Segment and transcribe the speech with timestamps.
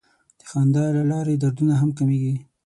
[0.39, 2.35] د خندا له لارې دردونه هم کمېږي.